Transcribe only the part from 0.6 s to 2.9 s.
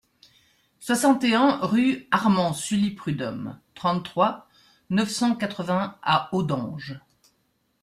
soixante et un rue Armand Sully